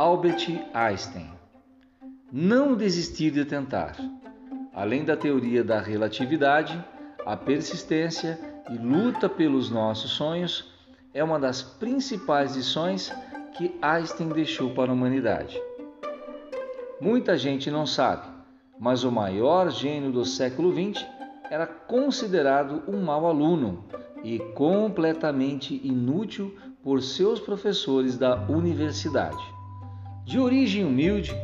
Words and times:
Albert 0.00 0.46
Einstein. 0.72 1.30
Não 2.32 2.74
desistir 2.74 3.30
de 3.32 3.44
tentar. 3.44 3.96
Além 4.72 5.04
da 5.04 5.14
teoria 5.14 5.62
da 5.62 5.78
relatividade, 5.78 6.82
a 7.26 7.36
persistência 7.36 8.40
e 8.70 8.78
luta 8.78 9.28
pelos 9.28 9.68
nossos 9.70 10.12
sonhos 10.12 10.72
é 11.12 11.22
uma 11.22 11.38
das 11.38 11.60
principais 11.60 12.56
lições 12.56 13.12
que 13.52 13.76
Einstein 13.82 14.30
deixou 14.30 14.70
para 14.70 14.90
a 14.90 14.94
humanidade. 14.94 15.60
Muita 16.98 17.36
gente 17.36 17.70
não 17.70 17.84
sabe, 17.84 18.26
mas 18.78 19.04
o 19.04 19.12
maior 19.12 19.70
gênio 19.70 20.10
do 20.10 20.24
século 20.24 20.72
XX 20.72 21.04
era 21.50 21.66
considerado 21.66 22.84
um 22.88 23.02
mau 23.02 23.26
aluno 23.26 23.84
e 24.24 24.38
completamente 24.54 25.78
inútil 25.86 26.56
por 26.82 27.02
seus 27.02 27.38
professores 27.38 28.16
da 28.16 28.34
universidade. 28.48 29.59
De 30.24 30.38
origem 30.38 30.84
humilde, 30.84 31.34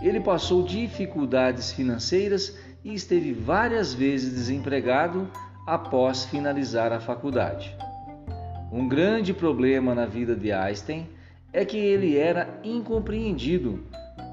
ele 0.00 0.20
passou 0.20 0.62
dificuldades 0.62 1.72
financeiras 1.72 2.56
e 2.84 2.94
esteve 2.94 3.32
várias 3.32 3.92
vezes 3.92 4.32
desempregado 4.32 5.28
após 5.66 6.24
finalizar 6.24 6.92
a 6.92 7.00
faculdade. 7.00 7.76
Um 8.70 8.88
grande 8.88 9.32
problema 9.32 9.94
na 9.94 10.06
vida 10.06 10.36
de 10.36 10.52
Einstein 10.52 11.08
é 11.52 11.64
que 11.64 11.76
ele 11.76 12.16
era 12.16 12.60
incompreendido, 12.62 13.82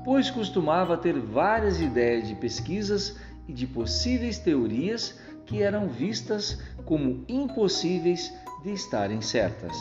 pois 0.03 0.29
costumava 0.29 0.97
ter 0.97 1.17
várias 1.19 1.79
ideias 1.79 2.27
de 2.27 2.35
pesquisas 2.35 3.17
e 3.47 3.53
de 3.53 3.65
possíveis 3.65 4.37
teorias 4.37 5.19
que 5.45 5.61
eram 5.61 5.87
vistas 5.87 6.61
como 6.85 7.23
impossíveis 7.27 8.33
de 8.63 8.71
estarem 8.71 9.21
certas. 9.21 9.75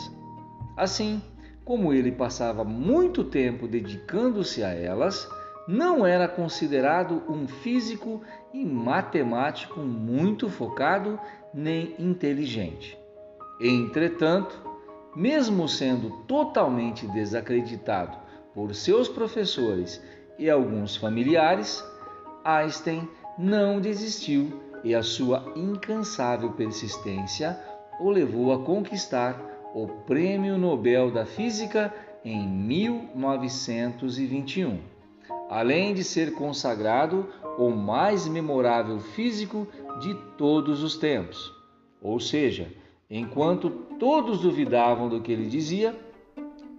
Assim, 0.77 1.21
como 1.65 1.93
ele 1.93 2.11
passava 2.11 2.65
muito 2.65 3.23
tempo 3.25 3.69
dedicando-se 3.69 4.63
a 4.63 4.71
elas, 4.71 5.29
não 5.69 6.05
era 6.05 6.27
considerado 6.27 7.23
um 7.29 7.47
físico 7.47 8.23
e 8.53 8.65
matemático 8.65 9.81
muito 9.81 10.49
focado 10.49 11.19
nem 11.55 11.95
inteligente. 11.99 12.99
Entretanto, 13.61 14.61
mesmo 15.15 15.69
sendo 15.69 16.11
totalmente 16.27 17.07
desacreditado 17.07 18.17
por 18.55 18.75
seus 18.75 19.09
professores 19.09 20.03
e 20.39 20.51
alguns 20.51 20.97
familiares, 20.97 21.85
Einstein 22.45 23.09
não 23.39 23.81
desistiu 23.81 24.61
e 24.83 24.95
a 24.95 25.03
sua 25.03 25.53
incansável 25.55 26.53
persistência 26.53 27.59
o 28.01 28.11
levou 28.11 28.53
a 28.53 28.65
conquistar 28.65 29.41
o 29.75 29.87
Prêmio 29.87 30.59
Nobel 30.59 31.11
da 31.11 31.25
Física 31.25 31.91
em 32.25 32.47
1921, 32.47 34.79
além 35.49 35.95
de 35.95 36.05
ser 36.05 36.35
consagrado 36.35 37.27
o 37.59 37.71
mais 37.71 38.29
memorável 38.29 39.01
físico 39.01 39.67
de 40.01 40.15
todos 40.37 40.83
os 40.83 40.97
tempos. 40.97 41.51
Ou 42.01 42.21
seja, 42.21 42.69
enquanto 43.11 43.69
todos 43.99 44.41
duvidavam 44.41 45.09
do 45.09 45.21
que 45.21 45.33
ele 45.33 45.47
dizia, 45.47 45.99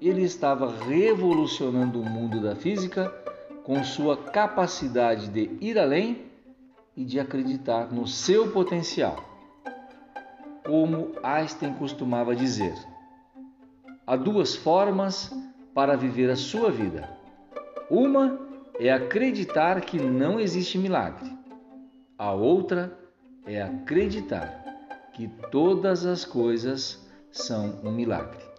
ele 0.02 0.24
estava 0.24 0.74
revolucionando 0.86 2.02
o 2.02 2.06
mundo 2.06 2.42
da 2.42 2.56
física 2.56 3.14
com 3.64 3.84
sua 3.84 4.18
capacidade 4.18 5.30
de 5.30 5.50
ir 5.62 5.80
além 5.80 6.24
e 6.96 7.04
de 7.04 7.20
acreditar 7.20 7.92
no 7.92 8.06
seu 8.06 8.52
potencial. 8.52 9.33
Como 10.66 11.12
Einstein 11.22 11.74
costumava 11.74 12.36
dizer, 12.36 12.74
há 14.08 14.16
duas 14.16 14.56
formas 14.56 15.32
para 15.74 15.98
viver 15.98 16.30
a 16.30 16.36
sua 16.36 16.72
vida. 16.72 17.10
Uma 17.90 18.40
é 18.80 18.92
acreditar 18.92 19.82
que 19.82 19.98
não 20.00 20.40
existe 20.40 20.78
milagre. 20.78 21.32
A 22.18 22.32
outra 22.32 22.98
é 23.46 23.62
acreditar 23.62 24.64
que 25.14 25.28
todas 25.52 26.06
as 26.06 26.24
coisas 26.26 27.06
são 27.32 27.80
um 27.84 27.92
milagre. 27.92 28.53